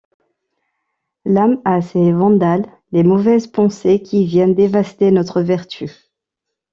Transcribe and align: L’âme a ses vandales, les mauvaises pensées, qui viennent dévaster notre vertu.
L’âme 1.25 1.61
a 1.63 1.79
ses 1.83 2.11
vandales, 2.11 2.65
les 2.91 3.03
mauvaises 3.03 3.45
pensées, 3.45 4.01
qui 4.01 4.25
viennent 4.25 4.55
dévaster 4.55 5.11
notre 5.11 5.41
vertu. 5.43 5.91